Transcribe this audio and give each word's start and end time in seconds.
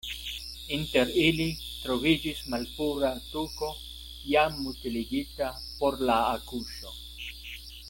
Inter 0.77 1.11
ili 1.23 1.45
troviĝis 1.81 2.41
malpura 2.53 3.13
tuko 3.27 3.69
jam 4.33 4.59
utiligita 4.73 5.51
por 5.77 6.03
la 6.11 6.17
akuŝo. 6.39 6.99